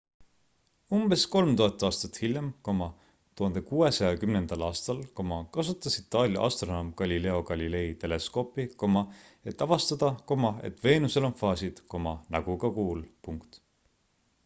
[0.97, 2.45] umbes 3000 aastat hiljem
[3.41, 5.01] 1610 aastal
[5.57, 8.65] kasutas itaalia astronoom galileo galilei teleskoopi
[9.53, 10.09] et avastada
[10.71, 11.83] et veenusel on faasid
[12.37, 13.05] nagu ka kuul